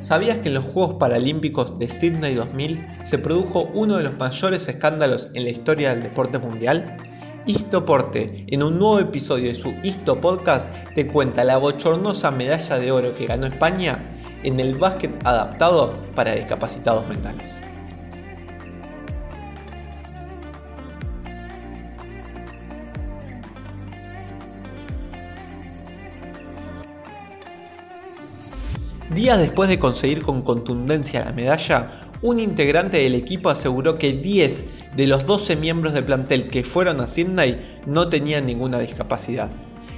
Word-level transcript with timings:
¿Sabías 0.00 0.38
que 0.38 0.48
en 0.48 0.54
los 0.54 0.64
Juegos 0.64 0.94
Paralímpicos 0.94 1.78
de 1.78 1.86
Sydney 1.86 2.34
2000 2.34 3.00
se 3.02 3.18
produjo 3.18 3.70
uno 3.74 3.98
de 3.98 4.02
los 4.02 4.16
mayores 4.16 4.66
escándalos 4.66 5.28
en 5.34 5.44
la 5.44 5.50
historia 5.50 5.90
del 5.90 6.02
deporte 6.02 6.38
mundial? 6.38 6.96
Istoporte, 7.44 8.46
en 8.48 8.62
un 8.62 8.78
nuevo 8.78 8.98
episodio 8.98 9.48
de 9.48 9.54
su 9.54 9.74
Isto 9.82 10.18
Podcast, 10.18 10.72
te 10.94 11.06
cuenta 11.06 11.44
la 11.44 11.58
bochornosa 11.58 12.30
medalla 12.30 12.78
de 12.78 12.90
oro 12.90 13.14
que 13.14 13.26
ganó 13.26 13.46
España 13.46 13.98
en 14.42 14.58
el 14.58 14.74
básquet 14.74 15.10
adaptado 15.26 15.92
para 16.14 16.32
discapacitados 16.32 17.06
mentales. 17.06 17.60
Días 29.14 29.40
después 29.40 29.68
de 29.68 29.80
conseguir 29.80 30.22
con 30.22 30.42
contundencia 30.42 31.24
la 31.24 31.32
medalla, 31.32 31.90
un 32.22 32.38
integrante 32.38 32.98
del 32.98 33.16
equipo 33.16 33.50
aseguró 33.50 33.98
que 33.98 34.12
10 34.12 34.64
de 34.94 35.06
los 35.08 35.26
12 35.26 35.56
miembros 35.56 35.94
del 35.94 36.04
plantel 36.04 36.48
que 36.48 36.62
fueron 36.62 37.00
a 37.00 37.08
Sydney 37.08 37.58
no 37.86 38.08
tenían 38.08 38.46
ninguna 38.46 38.78
discapacidad. 38.78 39.50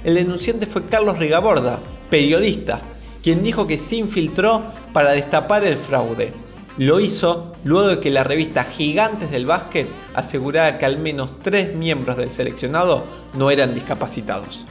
El 0.03 0.15
denunciante 0.15 0.65
fue 0.65 0.87
Carlos 0.87 1.19
Rigaborda, 1.19 1.79
periodista, 2.09 2.81
quien 3.21 3.43
dijo 3.43 3.67
que 3.67 3.77
se 3.77 3.97
infiltró 3.97 4.63
para 4.93 5.11
destapar 5.11 5.63
el 5.63 5.77
fraude. 5.77 6.33
Lo 6.79 6.99
hizo 6.99 7.53
luego 7.63 7.89
de 7.89 7.99
que 7.99 8.09
la 8.09 8.23
revista 8.23 8.63
Gigantes 8.63 9.29
del 9.29 9.45
Básquet 9.45 9.87
asegurara 10.15 10.79
que 10.79 10.85
al 10.85 10.97
menos 10.97 11.39
3 11.43 11.75
miembros 11.75 12.17
del 12.17 12.31
seleccionado 12.31 13.03
no 13.35 13.51
eran 13.51 13.75
discapacitados. 13.75 14.65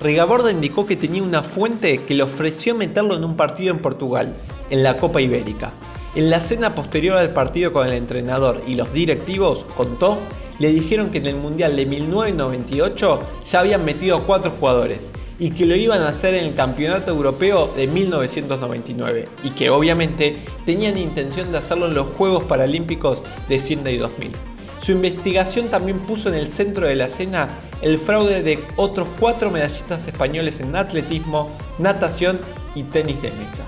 Rigaborda 0.00 0.50
indicó 0.50 0.86
que 0.86 0.96
tenía 0.96 1.22
una 1.22 1.42
fuente 1.42 1.98
que 1.98 2.14
le 2.14 2.22
ofreció 2.22 2.74
meterlo 2.74 3.14
en 3.14 3.24
un 3.24 3.36
partido 3.36 3.72
en 3.72 3.80
Portugal, 3.80 4.34
en 4.70 4.82
la 4.82 4.96
Copa 4.96 5.20
Ibérica. 5.20 5.72
En 6.14 6.30
la 6.30 6.40
cena 6.40 6.74
posterior 6.74 7.16
al 7.16 7.32
partido 7.32 7.72
con 7.72 7.86
el 7.86 7.94
entrenador 7.94 8.62
y 8.66 8.74
los 8.74 8.92
directivos, 8.92 9.66
contó, 9.76 10.18
le 10.58 10.68
dijeron 10.72 11.10
que 11.10 11.18
en 11.18 11.26
el 11.26 11.36
Mundial 11.36 11.76
de 11.76 11.86
1998 11.86 13.20
ya 13.50 13.60
habían 13.60 13.84
metido 13.84 14.16
a 14.16 14.22
cuatro 14.22 14.52
jugadores 14.52 15.12
y 15.38 15.50
que 15.50 15.66
lo 15.66 15.74
iban 15.74 16.02
a 16.02 16.08
hacer 16.08 16.34
en 16.34 16.46
el 16.46 16.54
Campeonato 16.54 17.10
Europeo 17.10 17.72
de 17.76 17.88
1999 17.88 19.28
y 19.42 19.50
que 19.50 19.70
obviamente 19.70 20.36
tenían 20.64 20.96
intención 20.98 21.50
de 21.50 21.58
hacerlo 21.58 21.86
en 21.86 21.94
los 21.94 22.08
Juegos 22.08 22.44
Paralímpicos 22.44 23.22
de 23.48 23.58
Sydney 23.58 23.96
2000. 23.96 24.53
Su 24.84 24.92
investigación 24.92 25.68
también 25.68 26.00
puso 26.00 26.28
en 26.28 26.34
el 26.34 26.46
centro 26.46 26.86
de 26.86 26.94
la 26.94 27.06
escena 27.06 27.48
el 27.80 27.96
fraude 27.96 28.42
de 28.42 28.62
otros 28.76 29.08
cuatro 29.18 29.50
medallistas 29.50 30.06
españoles 30.06 30.60
en 30.60 30.76
atletismo, 30.76 31.48
natación 31.78 32.38
y 32.74 32.82
tenis 32.82 33.22
de 33.22 33.30
mesa. 33.30 33.64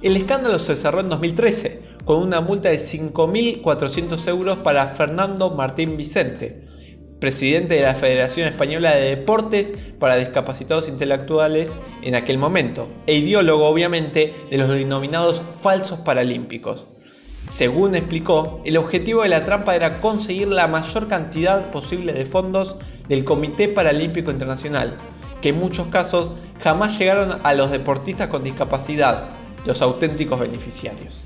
El 0.00 0.16
escándalo 0.16 0.60
se 0.60 0.76
cerró 0.76 1.00
en 1.00 1.08
2013 1.08 1.82
con 2.04 2.22
una 2.22 2.40
multa 2.40 2.68
de 2.68 2.78
5.400 2.78 4.28
euros 4.28 4.58
para 4.58 4.86
Fernando 4.86 5.50
Martín 5.50 5.96
Vicente, 5.96 6.68
presidente 7.18 7.74
de 7.74 7.82
la 7.82 7.96
Federación 7.96 8.46
Española 8.46 8.94
de 8.94 9.16
Deportes 9.16 9.74
para 9.98 10.14
Discapacitados 10.14 10.86
Intelectuales 10.86 11.78
en 12.02 12.14
aquel 12.14 12.38
momento, 12.38 12.86
e 13.08 13.16
ideólogo 13.16 13.66
obviamente 13.66 14.32
de 14.52 14.56
los 14.56 14.68
denominados 14.68 15.42
falsos 15.60 15.98
paralímpicos. 15.98 16.86
Según 17.48 17.94
explicó, 17.94 18.60
el 18.64 18.76
objetivo 18.76 19.22
de 19.22 19.28
la 19.28 19.44
trampa 19.44 19.74
era 19.74 20.00
conseguir 20.00 20.48
la 20.48 20.68
mayor 20.68 21.08
cantidad 21.08 21.70
posible 21.70 22.12
de 22.12 22.24
fondos 22.24 22.76
del 23.08 23.24
Comité 23.24 23.68
Paralímpico 23.68 24.30
Internacional, 24.30 24.96
que 25.40 25.48
en 25.50 25.58
muchos 25.58 25.88
casos 25.88 26.32
jamás 26.60 26.98
llegaron 26.98 27.40
a 27.42 27.54
los 27.54 27.70
deportistas 27.70 28.28
con 28.28 28.44
discapacidad, 28.44 29.30
los 29.64 29.82
auténticos 29.82 30.38
beneficiarios. 30.38 31.22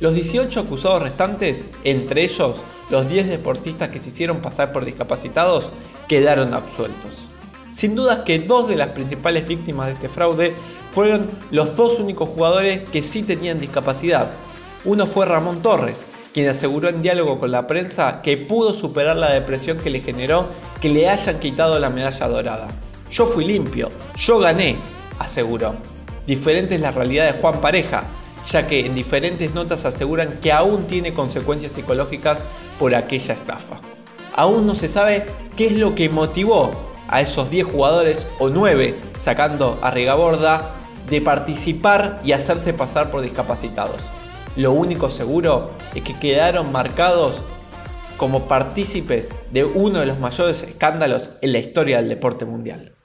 Los 0.00 0.14
18 0.14 0.60
acusados 0.60 1.02
restantes, 1.02 1.64
entre 1.84 2.22
ellos 2.22 2.62
los 2.88 3.08
10 3.08 3.28
deportistas 3.28 3.88
que 3.88 3.98
se 3.98 4.08
hicieron 4.08 4.40
pasar 4.40 4.72
por 4.72 4.84
discapacitados, 4.84 5.72
quedaron 6.06 6.54
absueltos. 6.54 7.26
Sin 7.70 7.94
duda 7.94 8.24
que 8.24 8.38
dos 8.38 8.68
de 8.68 8.76
las 8.76 8.88
principales 8.88 9.46
víctimas 9.46 9.86
de 9.86 9.92
este 9.94 10.08
fraude 10.08 10.54
fueron 10.90 11.30
los 11.50 11.76
dos 11.76 11.98
únicos 11.98 12.28
jugadores 12.28 12.82
que 12.90 13.02
sí 13.02 13.22
tenían 13.22 13.60
discapacidad, 13.60 14.30
uno 14.84 15.06
fue 15.06 15.26
Ramón 15.26 15.62
Torres, 15.62 16.06
quien 16.32 16.48
aseguró 16.48 16.88
en 16.88 17.02
diálogo 17.02 17.38
con 17.38 17.50
la 17.50 17.66
prensa 17.66 18.22
que 18.22 18.36
pudo 18.36 18.74
superar 18.74 19.16
la 19.16 19.32
depresión 19.32 19.78
que 19.78 19.90
le 19.90 20.00
generó 20.00 20.48
que 20.80 20.88
le 20.88 21.08
hayan 21.08 21.38
quitado 21.40 21.78
la 21.78 21.90
medalla 21.90 22.28
dorada. 22.28 22.68
Yo 23.10 23.26
fui 23.26 23.44
limpio, 23.44 23.90
yo 24.16 24.38
gané, 24.38 24.76
aseguró. 25.18 25.76
Diferente 26.26 26.74
es 26.74 26.80
la 26.80 26.92
realidad 26.92 27.32
de 27.32 27.40
Juan 27.40 27.60
Pareja, 27.60 28.04
ya 28.48 28.66
que 28.66 28.86
en 28.86 28.94
diferentes 28.94 29.54
notas 29.54 29.84
aseguran 29.84 30.38
que 30.40 30.52
aún 30.52 30.86
tiene 30.86 31.14
consecuencias 31.14 31.72
psicológicas 31.72 32.44
por 32.78 32.94
aquella 32.94 33.34
estafa. 33.34 33.80
Aún 34.34 34.66
no 34.66 34.74
se 34.74 34.88
sabe 34.88 35.26
qué 35.56 35.66
es 35.66 35.72
lo 35.72 35.94
que 35.94 36.08
motivó 36.08 36.70
a 37.08 37.20
esos 37.20 37.50
10 37.50 37.66
jugadores 37.66 38.26
o 38.38 38.50
9, 38.50 39.00
sacando 39.16 39.78
a 39.82 39.90
Rigaborda, 39.90 40.74
de 41.08 41.20
participar 41.22 42.20
y 42.22 42.32
hacerse 42.32 42.74
pasar 42.74 43.10
por 43.10 43.22
discapacitados. 43.22 44.02
Lo 44.58 44.72
único 44.72 45.08
seguro 45.08 45.70
es 45.94 46.02
que 46.02 46.18
quedaron 46.18 46.72
marcados 46.72 47.42
como 48.16 48.48
partícipes 48.48 49.32
de 49.52 49.64
uno 49.64 50.00
de 50.00 50.06
los 50.06 50.18
mayores 50.18 50.64
escándalos 50.64 51.30
en 51.42 51.52
la 51.52 51.58
historia 51.58 51.98
del 51.98 52.08
deporte 52.08 52.44
mundial. 52.44 52.97